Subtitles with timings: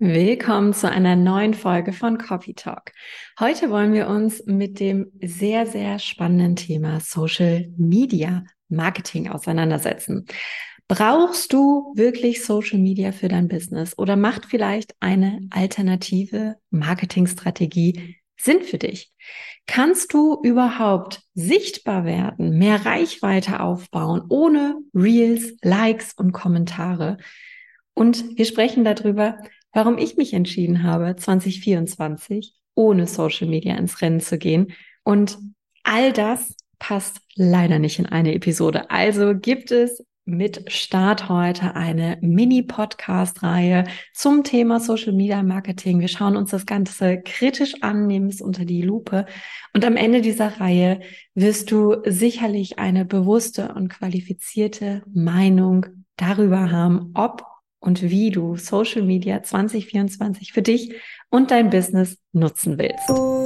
[0.00, 2.92] Willkommen zu einer neuen Folge von Coffee Talk.
[3.40, 10.26] Heute wollen wir uns mit dem sehr, sehr spannenden Thema Social Media Marketing auseinandersetzen.
[10.86, 18.62] Brauchst du wirklich Social Media für dein Business oder macht vielleicht eine alternative Marketingstrategie Sinn
[18.62, 19.12] für dich?
[19.66, 27.16] Kannst du überhaupt sichtbar werden, mehr Reichweite aufbauen ohne Reels, Likes und Kommentare?
[27.94, 29.38] Und wir sprechen darüber,
[29.78, 34.72] warum ich mich entschieden habe, 2024 ohne Social Media ins Rennen zu gehen.
[35.04, 35.38] Und
[35.84, 38.90] all das passt leider nicht in eine Episode.
[38.90, 46.00] Also gibt es mit Start heute eine Mini-Podcast-Reihe zum Thema Social Media Marketing.
[46.00, 49.26] Wir schauen uns das Ganze kritisch an, nehmen es unter die Lupe.
[49.74, 50.98] Und am Ende dieser Reihe
[51.36, 55.86] wirst du sicherlich eine bewusste und qualifizierte Meinung
[56.16, 57.44] darüber haben, ob
[57.80, 60.94] und wie du Social Media 2024 für dich
[61.30, 63.37] und dein Business nutzen willst.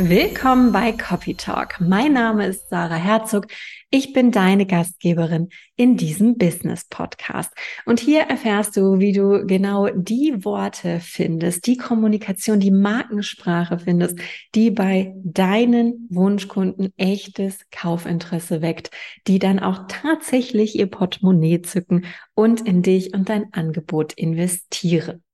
[0.00, 1.80] Willkommen bei Copy Talk.
[1.80, 3.48] Mein Name ist Sarah Herzog.
[3.90, 7.52] Ich bin deine Gastgeberin in diesem Business Podcast.
[7.84, 14.20] Und hier erfährst du, wie du genau die Worte findest, die Kommunikation, die Markensprache findest,
[14.54, 18.92] die bei deinen Wunschkunden echtes Kaufinteresse weckt,
[19.26, 25.24] die dann auch tatsächlich ihr Portemonnaie zücken und in dich und dein Angebot investieren.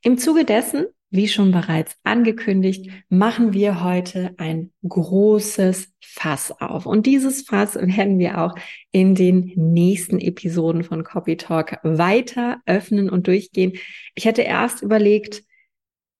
[0.00, 6.86] Im Zuge dessen wie schon bereits angekündigt, machen wir heute ein großes Fass auf.
[6.86, 8.54] Und dieses Fass werden wir auch
[8.92, 13.72] in den nächsten Episoden von Copy Talk weiter öffnen und durchgehen.
[14.14, 15.42] Ich hatte erst überlegt,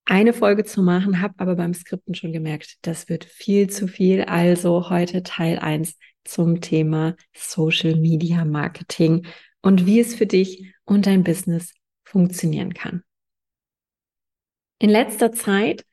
[0.05, 4.22] eine Folge zu machen, habe aber beim Skripten schon gemerkt, das wird viel zu viel.
[4.22, 9.27] Also heute Teil eins zum Thema Social Media Marketing
[9.62, 13.05] und wie es für dich und dein Business funktionieren kann.
[14.81, 15.84] In letzter Zeit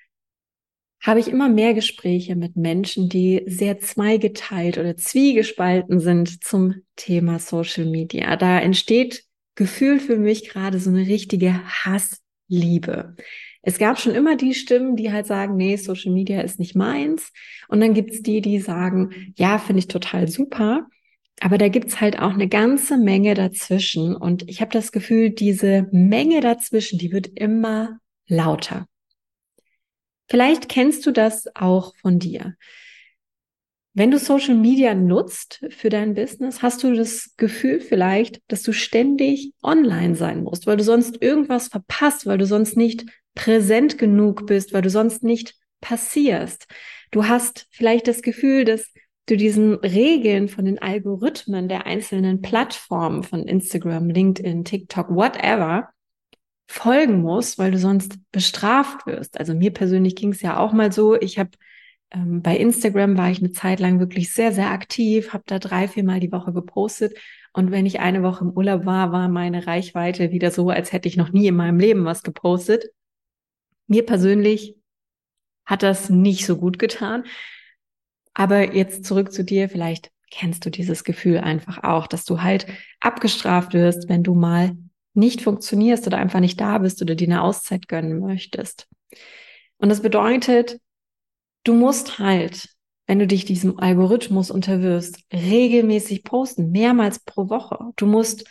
[1.01, 7.37] habe ich immer mehr Gespräche mit Menschen, die sehr zweigeteilt oder zwiegespalten sind zum Thema
[7.37, 8.37] Social Media.
[8.37, 9.25] Da entsteht
[9.55, 13.17] gefühlt für mich gerade so eine richtige Hassliebe.
[13.61, 17.33] Es gab schon immer die Stimmen, die halt sagen, nee, Social Media ist nicht meins.
[17.67, 20.87] Und dann gibt's die, die sagen, ja, finde ich total super.
[21.41, 24.15] Aber da gibt's halt auch eine ganze Menge dazwischen.
[24.15, 28.87] Und ich habe das Gefühl, diese Menge dazwischen, die wird immer lauter.
[30.29, 32.55] Vielleicht kennst du das auch von dir.
[33.93, 38.71] Wenn du Social Media nutzt für dein Business, hast du das Gefühl vielleicht, dass du
[38.71, 44.45] ständig online sein musst, weil du sonst irgendwas verpasst, weil du sonst nicht präsent genug
[44.45, 46.67] bist, weil du sonst nicht passierst.
[47.09, 48.93] Du hast vielleicht das Gefühl, dass
[49.27, 55.89] du diesen Regeln von den Algorithmen der einzelnen Plattformen von Instagram, LinkedIn, TikTok, whatever,
[56.67, 59.39] folgen musst, weil du sonst bestraft wirst.
[59.39, 61.15] Also mir persönlich ging es ja auch mal so.
[61.19, 61.51] Ich habe
[62.11, 65.87] ähm, bei Instagram war ich eine Zeit lang wirklich sehr, sehr aktiv, habe da drei,
[65.87, 67.17] vier Mal die Woche gepostet.
[67.53, 71.07] Und wenn ich eine Woche im Urlaub war, war meine Reichweite wieder so, als hätte
[71.07, 72.85] ich noch nie in meinem Leben was gepostet.
[73.87, 74.75] Mir persönlich
[75.65, 77.23] hat das nicht so gut getan.
[78.33, 82.67] Aber jetzt zurück zu dir, vielleicht kennst du dieses Gefühl einfach auch, dass du halt
[82.99, 84.77] abgestraft wirst, wenn du mal
[85.17, 88.87] nicht funktionierst oder einfach nicht da bist oder dir eine Auszeit gönnen möchtest.
[89.77, 90.79] Und das bedeutet,
[91.63, 92.69] du musst halt,
[93.07, 97.77] wenn du dich diesem Algorithmus unterwirfst, regelmäßig posten, mehrmals pro Woche.
[97.95, 98.45] Du musst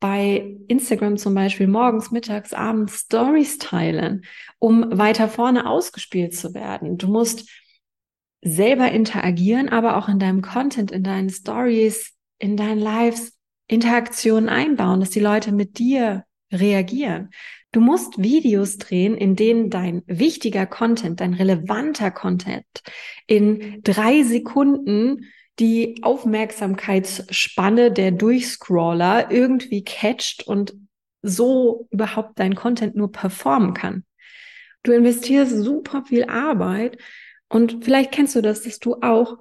[0.00, 4.24] bei Instagram zum Beispiel morgens, mittags, abends Stories teilen,
[4.58, 6.96] um weiter vorne ausgespielt zu werden.
[6.96, 7.48] Du musst
[8.42, 13.38] selber interagieren, aber auch in deinem Content, in deinen Stories, in deinen Lives
[13.70, 17.30] Interaktionen einbauen, dass die Leute mit dir reagieren.
[17.72, 22.66] Du musst Videos drehen, in denen dein wichtiger Content, dein relevanter Content
[23.28, 25.26] in drei Sekunden
[25.60, 30.74] die Aufmerksamkeitsspanne der Durchscroller irgendwie catcht und
[31.22, 34.04] so überhaupt dein Content nur performen kann.
[34.82, 36.98] Du investierst super viel Arbeit
[37.48, 39.36] und vielleicht kennst du das, dass du auch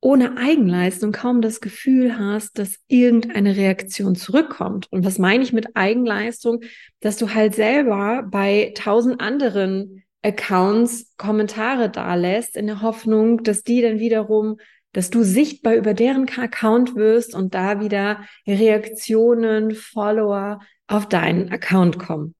[0.00, 4.86] ohne Eigenleistung kaum das Gefühl hast, dass irgendeine Reaktion zurückkommt.
[4.90, 6.62] Und was meine ich mit Eigenleistung?
[7.00, 13.82] Dass du halt selber bei tausend anderen Accounts Kommentare dalässt in der Hoffnung, dass die
[13.82, 14.58] dann wiederum,
[14.92, 21.98] dass du sichtbar über deren Account wirst und da wieder Reaktionen, Follower auf deinen Account
[21.98, 22.34] kommen.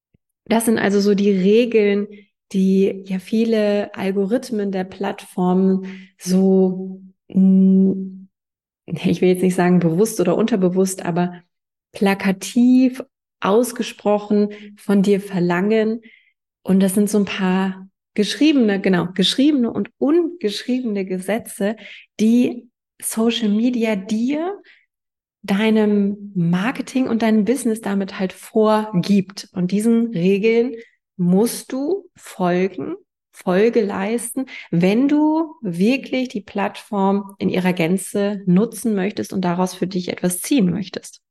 [0.47, 2.09] Das sind also so die Regeln,
[2.53, 7.01] die ja viele Algorithmen der Plattformen so
[7.35, 11.43] ich will jetzt nicht sagen bewusst oder unterbewusst, aber
[11.93, 13.03] plakativ
[13.41, 16.03] ausgesprochen von dir verlangen.
[16.63, 21.77] Und das sind so ein paar geschriebene, genau, geschriebene und ungeschriebene Gesetze,
[22.19, 22.69] die
[23.01, 24.61] Social Media dir,
[25.43, 29.49] deinem Marketing und deinem Business damit halt vorgibt.
[29.53, 30.75] Und diesen Regeln
[31.17, 32.97] musst du folgen,
[33.33, 39.87] Folge leisten, wenn du wirklich die Plattform in ihrer Gänze nutzen möchtest und daraus für
[39.87, 41.23] dich etwas ziehen möchtest.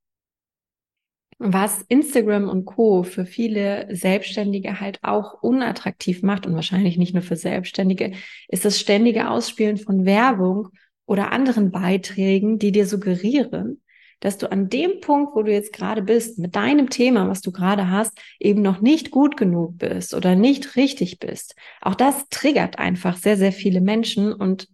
[1.41, 3.03] Was Instagram und Co.
[3.03, 8.11] für viele Selbstständige halt auch unattraktiv macht und wahrscheinlich nicht nur für Selbstständige,
[8.49, 10.67] ist das ständige Ausspielen von Werbung
[11.05, 13.81] oder anderen Beiträgen, die dir suggerieren,
[14.19, 17.51] dass du an dem Punkt, wo du jetzt gerade bist, mit deinem Thema, was du
[17.51, 21.55] gerade hast, eben noch nicht gut genug bist oder nicht richtig bist.
[21.81, 24.67] Auch das triggert einfach sehr, sehr viele Menschen und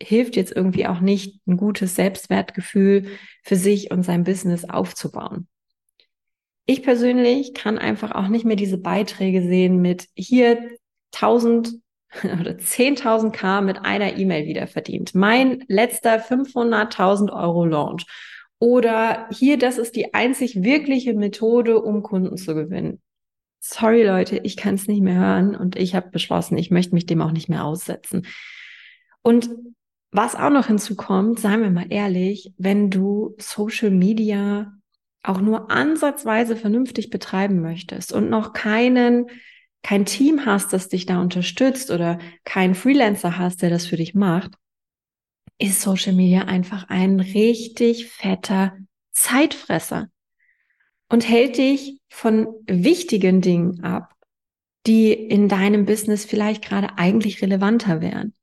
[0.00, 3.06] hilft jetzt irgendwie auch nicht, ein gutes Selbstwertgefühl
[3.42, 5.48] für sich und sein Business aufzubauen.
[6.66, 10.70] Ich persönlich kann einfach auch nicht mehr diese Beiträge sehen mit hier
[11.14, 11.80] 1000
[12.22, 15.14] oder 10.000 K mit einer E-Mail wieder verdient.
[15.14, 18.06] Mein letzter 500.000 Euro Launch.
[18.60, 23.00] Oder hier, das ist die einzig wirkliche Methode, um Kunden zu gewinnen.
[23.60, 27.06] Sorry Leute, ich kann es nicht mehr hören und ich habe beschlossen, ich möchte mich
[27.06, 28.26] dem auch nicht mehr aussetzen.
[29.22, 29.50] Und
[30.10, 34.72] was auch noch hinzukommt, seien wir mal ehrlich, wenn du Social Media
[35.22, 39.26] auch nur ansatzweise vernünftig betreiben möchtest und noch keinen,
[39.82, 44.14] kein Team hast, das dich da unterstützt oder keinen Freelancer hast, der das für dich
[44.14, 44.52] macht,
[45.58, 48.76] ist Social Media einfach ein richtig fetter
[49.12, 50.08] Zeitfresser
[51.08, 54.14] und hält dich von wichtigen Dingen ab,
[54.86, 58.34] die in deinem Business vielleicht gerade eigentlich relevanter wären.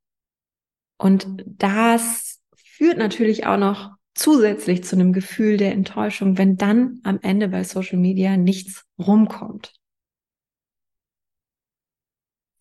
[0.98, 7.20] Und das führt natürlich auch noch zusätzlich zu einem Gefühl der Enttäuschung, wenn dann am
[7.22, 9.75] Ende bei Social Media nichts rumkommt.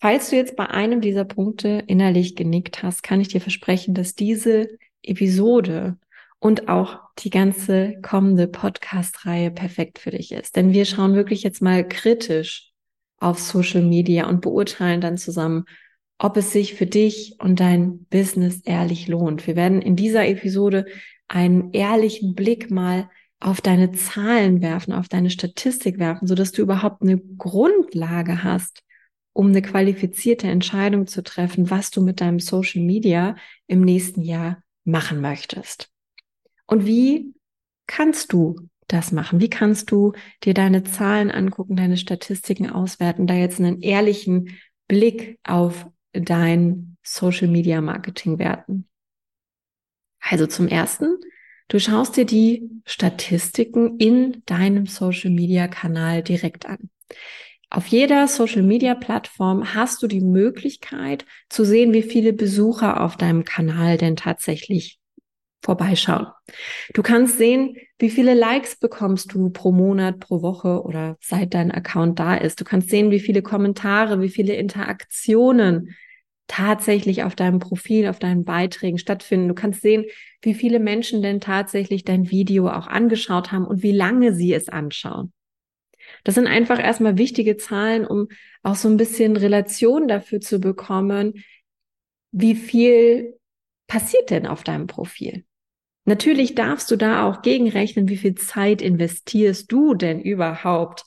[0.04, 4.14] Falls du jetzt bei einem dieser Punkte innerlich genickt hast, kann ich dir versprechen, dass
[4.14, 4.68] diese
[5.02, 5.96] Episode
[6.38, 10.56] und auch die ganze kommende Podcast-Reihe perfekt für dich ist.
[10.56, 12.70] Denn wir schauen wirklich jetzt mal kritisch
[13.16, 15.64] auf Social Media und beurteilen dann zusammen,
[16.18, 19.46] ob es sich für dich und dein Business ehrlich lohnt.
[19.46, 20.84] Wir werden in dieser Episode
[21.28, 23.08] einen ehrlichen Blick mal
[23.40, 28.84] auf deine Zahlen werfen, auf deine Statistik werfen, so dass du überhaupt eine Grundlage hast,
[29.34, 33.36] um eine qualifizierte Entscheidung zu treffen, was du mit deinem Social Media
[33.66, 35.90] im nächsten Jahr machen möchtest.
[36.66, 37.34] Und wie
[37.86, 39.40] kannst du das machen?
[39.40, 40.12] Wie kannst du
[40.44, 44.56] dir deine Zahlen angucken, deine Statistiken auswerten, da jetzt einen ehrlichen
[44.88, 48.88] Blick auf dein Social Media Marketing werten?
[50.20, 51.18] Also zum ersten,
[51.68, 56.88] du schaust dir die Statistiken in deinem Social Media Kanal direkt an.
[57.74, 63.16] Auf jeder Social Media Plattform hast du die Möglichkeit zu sehen, wie viele Besucher auf
[63.16, 65.00] deinem Kanal denn tatsächlich
[65.60, 66.28] vorbeischauen.
[66.92, 71.72] Du kannst sehen, wie viele Likes bekommst du pro Monat, pro Woche oder seit dein
[71.72, 72.60] Account da ist.
[72.60, 75.96] Du kannst sehen, wie viele Kommentare, wie viele Interaktionen
[76.46, 79.48] tatsächlich auf deinem Profil, auf deinen Beiträgen stattfinden.
[79.48, 80.04] Du kannst sehen,
[80.42, 84.68] wie viele Menschen denn tatsächlich dein Video auch angeschaut haben und wie lange sie es
[84.68, 85.32] anschauen.
[86.24, 88.28] Das sind einfach erstmal wichtige Zahlen, um
[88.62, 91.44] auch so ein bisschen Relation dafür zu bekommen,
[92.32, 93.38] wie viel
[93.86, 95.44] passiert denn auf deinem Profil.
[96.06, 101.04] Natürlich darfst du da auch gegenrechnen, wie viel Zeit investierst du denn überhaupt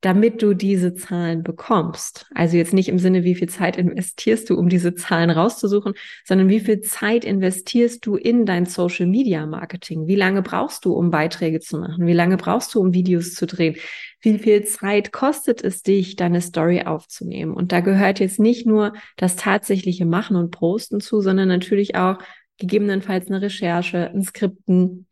[0.00, 2.26] damit du diese Zahlen bekommst.
[2.34, 5.92] Also jetzt nicht im Sinne, wie viel Zeit investierst du, um diese Zahlen rauszusuchen,
[6.24, 10.06] sondern wie viel Zeit investierst du in dein Social Media Marketing?
[10.06, 12.06] Wie lange brauchst du, um Beiträge zu machen?
[12.06, 13.76] Wie lange brauchst du, um Videos zu drehen?
[14.22, 17.52] Wie viel Zeit kostet es dich, deine Story aufzunehmen?
[17.52, 22.18] Und da gehört jetzt nicht nur das tatsächliche Machen und Posten zu, sondern natürlich auch
[22.58, 25.06] gegebenenfalls eine Recherche, ein Skripten,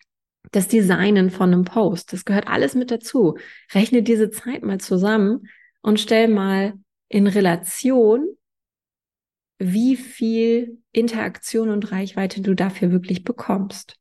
[0.52, 2.12] das Designen von einem Post.
[2.12, 3.36] Das gehört alles mit dazu.
[3.72, 5.48] Rechne diese Zeit mal zusammen
[5.82, 6.74] und stell mal
[7.08, 8.26] in Relation,
[9.58, 13.96] wie viel Interaktion und Reichweite du dafür wirklich bekommst.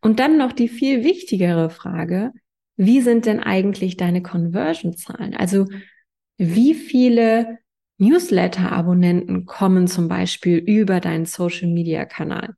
[0.00, 2.32] Und dann noch die viel wichtigere Frage,
[2.76, 5.34] wie sind denn eigentlich deine Conversion-Zahlen?
[5.34, 5.66] Also
[6.36, 7.58] wie viele
[7.98, 12.54] Newsletter-Abonnenten kommen zum Beispiel über deinen Social-Media-Kanal?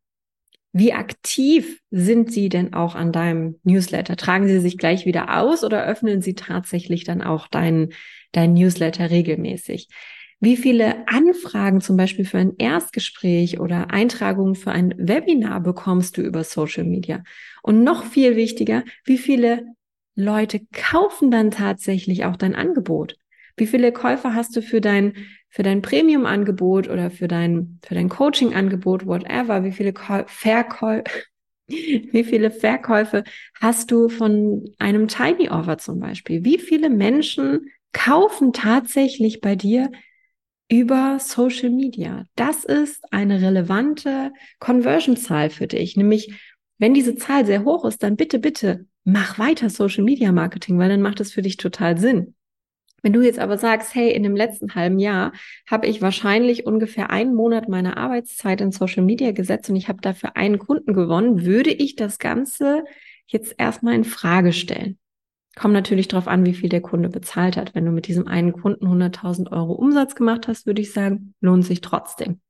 [0.77, 4.17] Wie aktiv sind Sie denn auch an deinem Newsletter?
[4.17, 7.93] Tragen Sie sich gleich wieder aus oder öffnen Sie tatsächlich dann auch deinen
[8.33, 9.89] dein Newsletter regelmäßig?
[10.41, 16.23] Wie viele Anfragen zum Beispiel für ein Erstgespräch oder Eintragungen für ein Webinar bekommst du
[16.23, 17.23] über Social Media?
[17.63, 19.63] Und noch viel wichtiger, wie viele
[20.17, 23.15] Leute kaufen dann tatsächlich auch dein Angebot?
[23.57, 25.15] Wie viele Käufer hast du für dein,
[25.55, 29.63] für dein Premium-Angebot oder für dein, für dein Coaching-Angebot, whatever?
[29.63, 29.95] Wie viele
[30.27, 31.05] Verkäufe,
[31.69, 33.23] wie viele Verkäufe
[33.61, 36.45] hast du von einem Tiny Offer zum Beispiel?
[36.45, 39.93] Wie viele Menschen kaufen tatsächlich bei dir
[40.69, 42.25] über Social Media?
[42.35, 45.97] Das ist eine relevante Conversion-Zahl für dich.
[45.97, 46.35] Nämlich,
[46.79, 50.89] wenn diese Zahl sehr hoch ist, dann bitte, bitte mach weiter Social Media Marketing, weil
[50.89, 52.35] dann macht es für dich total Sinn.
[53.05, 55.33] Wenn du jetzt aber sagst, hey, in dem letzten halben Jahr
[55.71, 60.01] habe ich wahrscheinlich ungefähr einen Monat meiner Arbeitszeit in Social Media gesetzt und ich habe
[60.01, 62.83] dafür einen Kunden gewonnen, würde ich das Ganze
[63.27, 64.99] jetzt erstmal in Frage stellen.
[65.55, 67.75] Kommt natürlich darauf an, wie viel der Kunde bezahlt hat.
[67.75, 71.67] Wenn du mit diesem einen Kunden 100.000 Euro Umsatz gemacht hast, würde ich sagen, lohnt
[71.67, 72.41] sich trotzdem.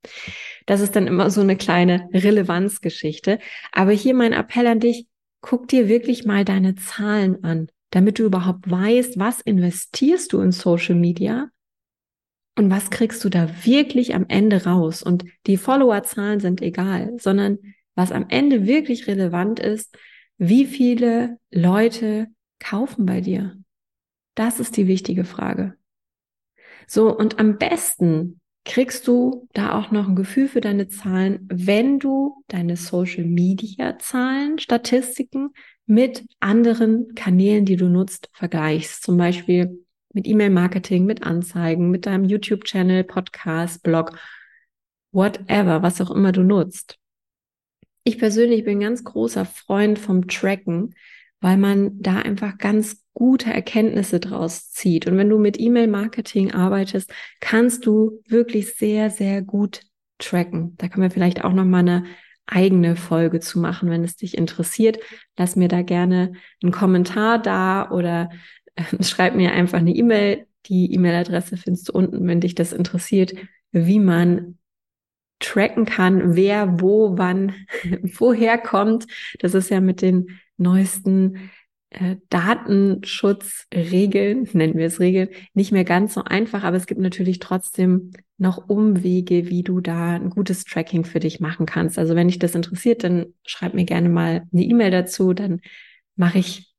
[0.67, 3.41] Das ist dann immer so eine kleine Relevanzgeschichte.
[3.73, 5.09] Aber hier mein Appell an dich,
[5.41, 10.51] guck dir wirklich mal deine Zahlen an damit du überhaupt weißt, was investierst du in
[10.51, 11.49] Social Media
[12.59, 15.01] und was kriegst du da wirklich am Ende raus.
[15.01, 17.59] Und die Followerzahlen sind egal, sondern
[17.95, 19.97] was am Ende wirklich relevant ist,
[20.39, 22.27] wie viele Leute
[22.59, 23.57] kaufen bei dir.
[24.35, 25.75] Das ist die wichtige Frage.
[26.89, 32.01] So, und am besten kriegst du da auch noch ein Gefühl für deine Zahlen, wenn
[32.01, 35.51] du deine Social Media Zahlen, Statistiken
[35.87, 39.03] mit anderen Kanälen, die du nutzt, vergleichst.
[39.03, 44.17] Zum Beispiel mit E-Mail-Marketing, mit Anzeigen, mit deinem YouTube-Channel, Podcast, Blog,
[45.13, 46.99] whatever, was auch immer du nutzt.
[48.05, 50.95] Ich persönlich bin ganz großer Freund vom Tracken,
[51.41, 55.07] weil man da einfach ganz gute Erkenntnisse draus zieht.
[55.07, 59.83] Und wenn du mit E-Mail-Marketing arbeitest, kannst du wirklich sehr, sehr gut
[60.19, 60.75] tracken.
[60.77, 62.05] Da können wir vielleicht auch noch mal eine
[62.47, 64.99] eigene Folge zu machen, wenn es dich interessiert.
[65.37, 66.33] Lass mir da gerne
[66.63, 68.31] einen Kommentar da oder
[68.75, 70.47] äh, schreib mir einfach eine E-Mail.
[70.67, 73.35] Die E-Mail-Adresse findest du unten, wenn dich das interessiert,
[73.73, 74.59] wie man
[75.41, 77.55] tracken kann, wer wo wann
[78.03, 79.07] woher kommt.
[79.41, 81.51] Das ist ja mit den neuesten
[81.95, 87.39] äh, Datenschutzregeln, nennen wir es Regeln, nicht mehr ganz so einfach, aber es gibt natürlich
[87.39, 91.97] trotzdem noch Umwege, wie du da ein gutes Tracking für dich machen kannst.
[91.99, 95.61] Also wenn dich das interessiert, dann schreib mir gerne mal eine E-Mail dazu, dann
[96.17, 96.75] mache ich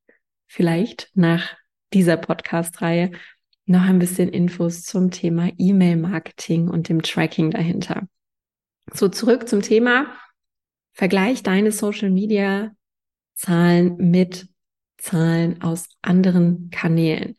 [0.46, 1.56] vielleicht nach
[1.92, 3.12] dieser Podcast-Reihe
[3.64, 8.06] noch ein bisschen Infos zum Thema E-Mail-Marketing und dem Tracking dahinter.
[8.92, 10.06] So zurück zum Thema.
[10.92, 12.70] Vergleich deine Social Media
[13.34, 14.48] Zahlen mit
[14.98, 17.36] Zahlen aus anderen Kanälen.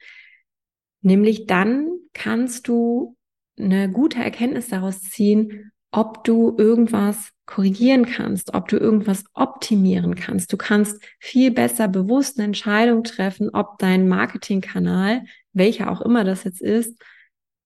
[1.02, 3.16] Nämlich dann kannst du
[3.58, 10.52] eine gute Erkenntnis daraus ziehen, ob du irgendwas korrigieren kannst, ob du irgendwas optimieren kannst.
[10.52, 15.24] Du kannst viel besser bewusst eine Entscheidung treffen, ob dein Marketingkanal,
[15.54, 17.02] welcher auch immer das jetzt ist,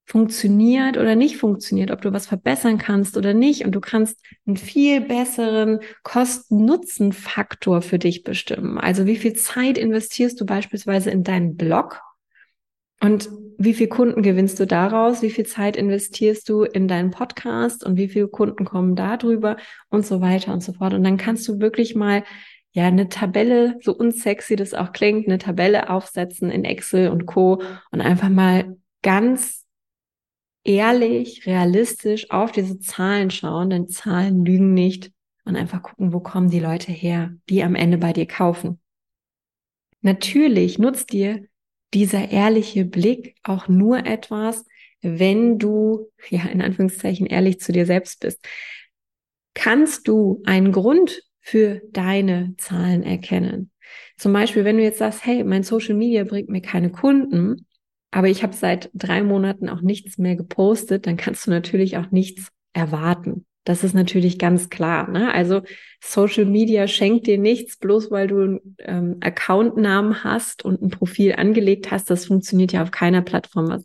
[0.05, 3.65] funktioniert oder nicht funktioniert, ob du was verbessern kannst oder nicht.
[3.65, 8.77] Und du kannst einen viel besseren Kosten-Nutzen-Faktor für dich bestimmen.
[8.77, 12.01] Also wie viel Zeit investierst du beispielsweise in deinen Blog
[13.01, 15.21] und wie viel Kunden gewinnst du daraus?
[15.21, 19.57] Wie viel Zeit investierst du in deinen Podcast und wie viele Kunden kommen da drüber
[19.89, 20.93] und so weiter und so fort.
[20.93, 22.23] Und dann kannst du wirklich mal
[22.73, 27.61] ja eine Tabelle, so unsexy das auch klingt, eine Tabelle aufsetzen in Excel und Co.
[27.91, 29.60] und einfach mal ganz
[30.63, 35.11] ehrlich, realistisch auf diese Zahlen schauen, denn Zahlen lügen nicht
[35.45, 38.79] und einfach gucken, wo kommen die Leute her, die am Ende bei dir kaufen.
[40.01, 41.45] Natürlich nutzt dir
[41.93, 44.65] dieser ehrliche Blick auch nur etwas,
[45.01, 48.45] wenn du, ja, in Anführungszeichen ehrlich zu dir selbst bist.
[49.53, 53.71] Kannst du einen Grund für deine Zahlen erkennen?
[54.17, 57.65] Zum Beispiel, wenn du jetzt sagst, hey, mein Social Media bringt mir keine Kunden,
[58.11, 62.11] aber ich habe seit drei Monaten auch nichts mehr gepostet, dann kannst du natürlich auch
[62.11, 63.45] nichts erwarten.
[63.63, 65.09] Das ist natürlich ganz klar.
[65.09, 65.33] Ne?
[65.33, 65.61] Also
[66.03, 71.33] Social Media schenkt dir nichts, bloß weil du einen ähm, Accountnamen hast und ein Profil
[71.33, 72.09] angelegt hast.
[72.09, 73.83] Das funktioniert ja auf keiner Plattform.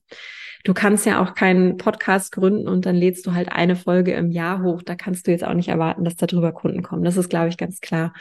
[0.64, 4.30] Du kannst ja auch keinen Podcast gründen und dann lädst du halt eine Folge im
[4.30, 4.82] Jahr hoch.
[4.82, 7.04] Da kannst du jetzt auch nicht erwarten, dass darüber Kunden kommen.
[7.04, 8.14] Das ist, glaube ich, ganz klar.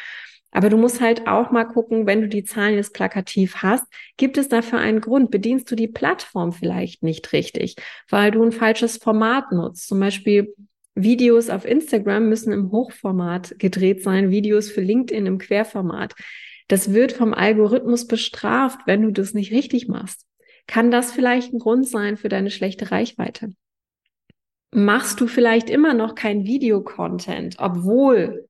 [0.55, 3.83] Aber du musst halt auch mal gucken, wenn du die Zahlen jetzt plakativ hast,
[4.15, 5.29] gibt es dafür einen Grund?
[5.29, 7.75] Bedienst du die Plattform vielleicht nicht richtig,
[8.09, 9.85] weil du ein falsches Format nutzt?
[9.85, 10.55] Zum Beispiel
[10.95, 16.15] Videos auf Instagram müssen im Hochformat gedreht sein, Videos für LinkedIn im Querformat.
[16.69, 20.25] Das wird vom Algorithmus bestraft, wenn du das nicht richtig machst.
[20.67, 23.49] Kann das vielleicht ein Grund sein für deine schlechte Reichweite?
[24.71, 28.47] Machst du vielleicht immer noch kein Videocontent, obwohl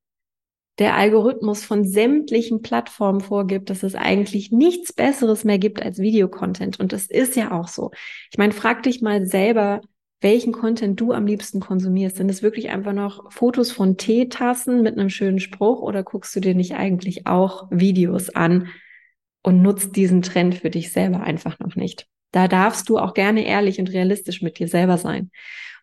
[0.78, 6.78] der Algorithmus von sämtlichen Plattformen vorgibt, dass es eigentlich nichts Besseres mehr gibt als Videocontent.
[6.78, 7.92] Und das ist ja auch so.
[8.30, 9.80] Ich meine, frag dich mal selber,
[10.20, 12.16] welchen Content du am liebsten konsumierst.
[12.16, 16.40] Sind es wirklich einfach noch Fotos von Teetassen mit einem schönen Spruch oder guckst du
[16.40, 18.68] dir nicht eigentlich auch Videos an
[19.42, 22.06] und nutzt diesen Trend für dich selber einfach noch nicht?
[22.32, 25.30] Da darfst du auch gerne ehrlich und realistisch mit dir selber sein.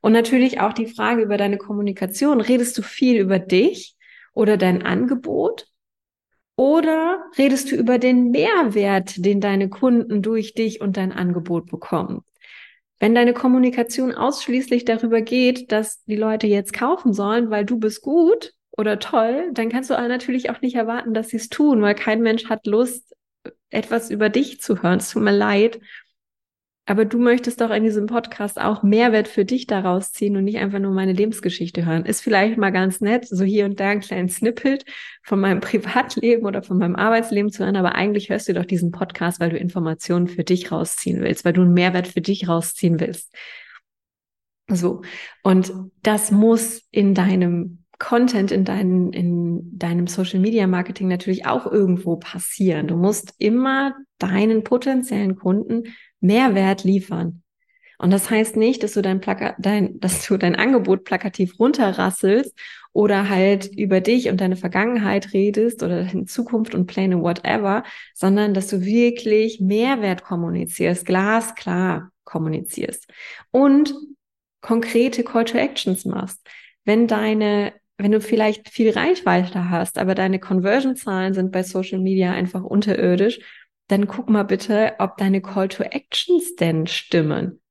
[0.01, 2.41] Und natürlich auch die Frage über deine Kommunikation.
[2.41, 3.95] Redest du viel über dich
[4.33, 5.67] oder dein Angebot?
[6.55, 12.21] Oder redest du über den Mehrwert, den deine Kunden durch dich und dein Angebot bekommen?
[12.99, 18.01] Wenn deine Kommunikation ausschließlich darüber geht, dass die Leute jetzt kaufen sollen, weil du bist
[18.01, 21.95] gut oder toll, dann kannst du natürlich auch nicht erwarten, dass sie es tun, weil
[21.95, 23.13] kein Mensch hat Lust,
[23.69, 24.99] etwas über dich zu hören.
[24.99, 25.79] Es tut mir leid.
[26.85, 30.57] Aber du möchtest doch in diesem Podcast auch Mehrwert für dich daraus ziehen und nicht
[30.57, 32.05] einfach nur meine Lebensgeschichte hören.
[32.05, 34.83] Ist vielleicht mal ganz nett, so hier und da ein kleines Snippet
[35.23, 38.91] von meinem Privatleben oder von meinem Arbeitsleben zu hören, aber eigentlich hörst du doch diesen
[38.91, 42.99] Podcast, weil du Informationen für dich rausziehen willst, weil du einen Mehrwert für dich rausziehen
[42.99, 43.33] willst.
[44.67, 45.03] So.
[45.41, 45.71] Und
[46.01, 52.17] das muss in deinem Content in, dein, in deinem Social Media Marketing natürlich auch irgendwo
[52.17, 52.87] passieren.
[52.87, 55.83] Du musst immer deinen potenziellen Kunden
[56.23, 57.43] Mehrwert liefern.
[57.99, 62.53] Und das heißt nicht, dass du dein, Plaka dein, dass du dein Angebot plakativ runterrasselst
[62.91, 68.53] oder halt über dich und deine Vergangenheit redest oder deine Zukunft und Pläne, whatever, sondern
[68.53, 73.07] dass du wirklich Mehrwert kommunizierst, glasklar kommunizierst
[73.51, 73.93] und
[74.61, 76.39] konkrete Call to Actions machst.
[76.83, 82.33] Wenn deine wenn du vielleicht viel Reichweite hast, aber deine Conversion-Zahlen sind bei Social Media
[82.33, 83.39] einfach unterirdisch,
[83.87, 87.61] dann guck mal bitte, ob deine Call to Actions denn stimmen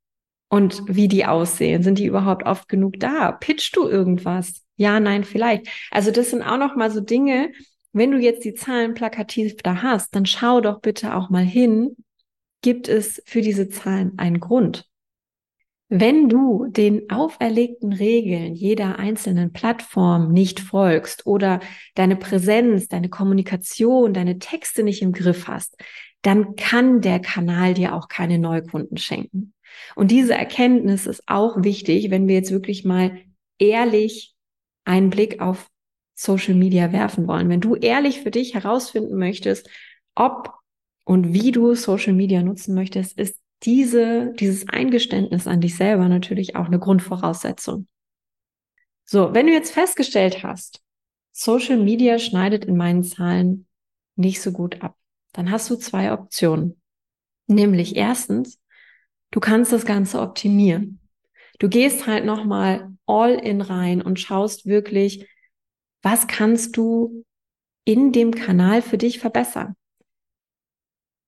[0.49, 1.83] und wie die aussehen.
[1.83, 3.33] Sind die überhaupt oft genug da?
[3.33, 4.63] Pitchst du irgendwas?
[4.77, 5.69] Ja, nein, vielleicht.
[5.91, 7.53] Also das sind auch noch mal so Dinge.
[7.93, 11.97] Wenn du jetzt die Zahlen plakativ da hast, dann schau doch bitte auch mal hin.
[12.61, 14.87] Gibt es für diese Zahlen einen Grund?
[15.95, 21.61] Wenn du den auferlegten Regeln jeder einzelnen Plattform nicht folgst oder
[21.95, 25.77] deine Präsenz, deine Kommunikation, deine Texte nicht im Griff hast,
[26.23, 29.55] dann kann der Kanal dir auch keine Neukunden schenken.
[29.95, 33.19] Und diese Erkenntnis ist auch wichtig, wenn wir jetzt wirklich mal
[33.59, 34.35] ehrlich
[34.85, 35.69] einen Blick auf
[36.15, 37.49] Social Media werfen wollen.
[37.49, 39.69] Wenn du ehrlich für dich herausfinden möchtest,
[40.15, 40.55] ob
[41.05, 46.57] und wie du Social Media nutzen möchtest, ist diese, dieses Eingeständnis an dich selber natürlich
[46.57, 47.87] auch eine Grundvoraussetzung.
[49.05, 50.81] So, wenn du jetzt festgestellt hast,
[51.33, 53.67] Social Media schneidet in meinen Zahlen
[54.17, 54.97] nicht so gut ab,
[55.33, 56.81] dann hast du zwei Optionen.
[57.47, 58.59] Nämlich erstens,
[59.31, 61.01] du kannst das Ganze optimieren.
[61.59, 65.29] Du gehst halt nochmal all in rein und schaust wirklich,
[66.03, 67.25] was kannst du
[67.85, 69.77] in dem Kanal für dich verbessern?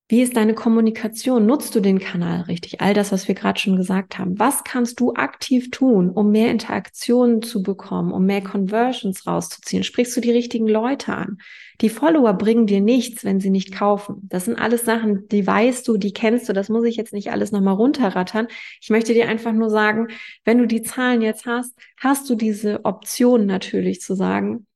[0.09, 1.47] Wie ist deine Kommunikation?
[1.47, 2.83] Nutzt du den Kanal richtig?
[2.83, 4.39] All das, was wir gerade schon gesagt haben.
[4.39, 9.83] Was kannst du aktiv tun, um mehr Interaktionen zu bekommen, um mehr Conversions rauszuziehen?
[9.83, 11.39] Sprichst du die richtigen Leute an?
[11.81, 14.21] Die Follower bringen dir nichts, wenn sie nicht kaufen.
[14.23, 16.53] Das sind alles Sachen, die weißt du, die kennst du.
[16.53, 18.47] Das muss ich jetzt nicht alles nochmal runterrattern.
[18.81, 20.09] Ich möchte dir einfach nur sagen,
[20.45, 24.67] wenn du die Zahlen jetzt hast, hast du diese Option natürlich zu sagen,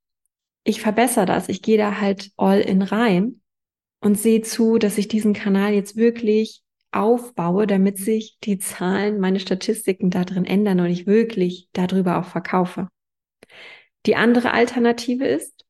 [0.64, 1.48] ich verbessere das.
[1.48, 3.40] Ich gehe da halt all in rein
[4.00, 9.40] und sehe zu, dass ich diesen Kanal jetzt wirklich aufbaue, damit sich die Zahlen, meine
[9.40, 12.88] Statistiken da drin ändern und ich wirklich darüber auch verkaufe.
[14.06, 15.66] Die andere Alternative ist,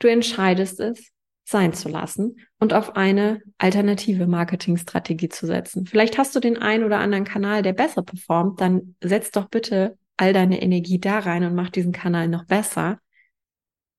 [0.00, 1.12] du entscheidest es,
[1.44, 5.86] sein zu lassen und auf eine alternative Marketingstrategie zu setzen.
[5.86, 9.98] Vielleicht hast du den einen oder anderen Kanal, der besser performt, dann setz doch bitte
[10.16, 13.00] all deine Energie da rein und mach diesen Kanal noch besser.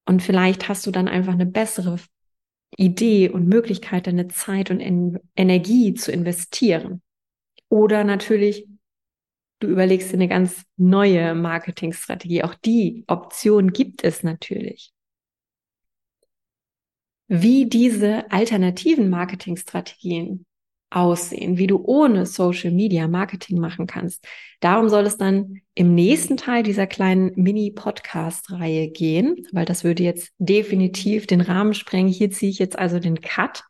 [0.06, 1.98] Und vielleicht hast du dann einfach eine bessere
[2.78, 7.02] Idee und Möglichkeit, deine Zeit und en Energie zu investieren.
[7.68, 8.68] Oder natürlich,
[9.60, 12.44] du überlegst dir eine ganz neue Marketingstrategie.
[12.44, 14.94] Auch die Option gibt es natürlich.
[17.34, 20.46] Wie diese alternativen Marketingstrategien
[20.90, 24.28] aussehen, wie du ohne Social Media Marketing machen kannst.
[24.60, 30.34] Darum soll es dann im nächsten Teil dieser kleinen Mini-Podcast-Reihe gehen, weil das würde jetzt
[30.40, 32.12] definitiv den Rahmen sprengen.
[32.12, 33.64] Hier ziehe ich jetzt also den Cut.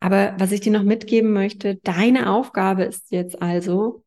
[0.00, 4.02] Aber was ich dir noch mitgeben möchte, deine Aufgabe ist jetzt also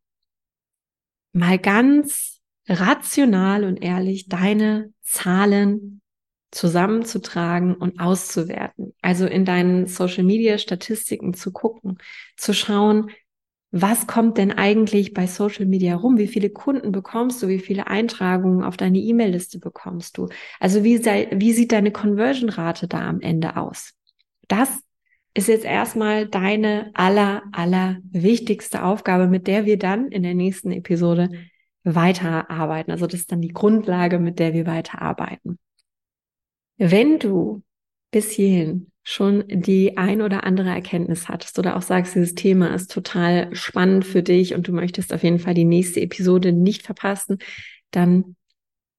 [1.32, 6.02] mal ganz rational und ehrlich deine Zahlen
[6.54, 8.94] zusammenzutragen und auszuwerten.
[9.02, 11.98] Also in deinen Social Media Statistiken zu gucken,
[12.38, 13.10] zu schauen,
[13.72, 16.20] was kommt denn eigentlich bei Social Media rum?
[16.20, 17.48] Wie viele Kunden bekommst du?
[17.48, 20.30] Wie viele Eintragungen auf deine E-Mail-Liste bekommst du?
[20.60, 23.94] Also wie, sei, wie sieht deine Conversion-Rate da am Ende aus?
[24.48, 24.70] Das
[25.34, 30.72] ist jetzt erstmal deine aller, aller wichtigste Aufgabe, mit der wir dann in der nächsten
[30.72, 31.30] Episode
[31.84, 32.92] weiterarbeiten.
[32.92, 35.58] Also das ist dann die Grundlage, mit der wir weiterarbeiten.
[36.78, 37.64] Wenn du
[38.12, 42.92] bis hierhin schon die ein oder andere Erkenntnis hattest oder auch sagst, dieses Thema ist
[42.92, 47.40] total spannend für dich und du möchtest auf jeden Fall die nächste Episode nicht verpassen,
[47.92, 48.36] dann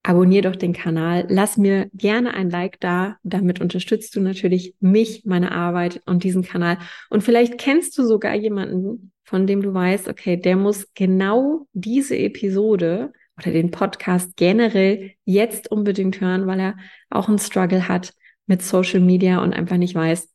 [0.03, 1.25] abonnier doch den Kanal.
[1.29, 3.17] Lass mir gerne ein Like da.
[3.23, 6.77] Damit unterstützt du natürlich mich, meine Arbeit und diesen Kanal.
[7.09, 12.15] Und vielleicht kennst du sogar jemanden, von dem du weißt, okay, der muss genau diese
[12.15, 16.77] Episode oder den Podcast generell jetzt unbedingt hören, weil er
[17.09, 18.13] auch einen Struggle hat
[18.45, 20.29] mit Social Media und einfach nicht weiß,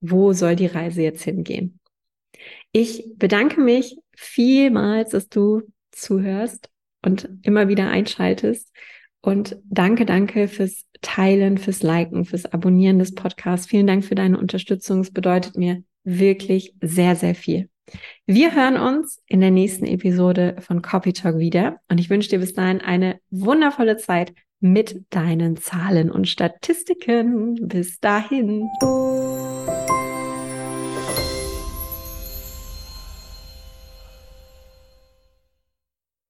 [0.00, 1.78] wo soll die Reise jetzt hingehen.
[2.72, 6.70] Ich bedanke mich vielmals, dass du zuhörst
[7.04, 8.72] und immer wieder einschaltest.
[9.20, 13.66] Und danke, danke fürs Teilen, fürs Liken, fürs Abonnieren des Podcasts.
[13.66, 15.00] Vielen Dank für deine Unterstützung.
[15.00, 17.68] Es bedeutet mir wirklich sehr, sehr viel.
[18.26, 22.38] Wir hören uns in der nächsten Episode von Copy Talk wieder und ich wünsche dir
[22.38, 27.56] bis dahin eine wundervolle Zeit mit deinen Zahlen und Statistiken.
[27.68, 28.70] Bis dahin.